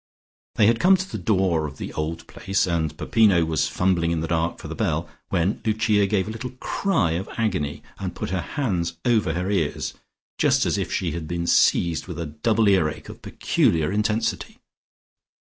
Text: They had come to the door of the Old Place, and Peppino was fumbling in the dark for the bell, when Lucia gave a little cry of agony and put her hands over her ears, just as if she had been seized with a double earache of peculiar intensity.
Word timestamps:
They 0.55 0.65
had 0.65 0.79
come 0.79 0.97
to 0.97 1.07
the 1.07 1.19
door 1.19 1.67
of 1.67 1.77
the 1.77 1.93
Old 1.93 2.25
Place, 2.25 2.65
and 2.65 2.97
Peppino 2.97 3.45
was 3.45 3.67
fumbling 3.67 4.09
in 4.09 4.21
the 4.21 4.27
dark 4.27 4.57
for 4.57 4.67
the 4.67 4.73
bell, 4.73 5.07
when 5.29 5.61
Lucia 5.63 6.07
gave 6.07 6.27
a 6.27 6.31
little 6.31 6.49
cry 6.59 7.11
of 7.11 7.29
agony 7.37 7.83
and 7.99 8.15
put 8.15 8.31
her 8.31 8.41
hands 8.41 8.97
over 9.05 9.33
her 9.33 9.51
ears, 9.51 9.93
just 10.39 10.65
as 10.65 10.79
if 10.79 10.91
she 10.91 11.11
had 11.11 11.27
been 11.27 11.45
seized 11.45 12.07
with 12.07 12.17
a 12.19 12.25
double 12.25 12.67
earache 12.67 13.09
of 13.09 13.21
peculiar 13.21 13.91
intensity. 13.91 14.57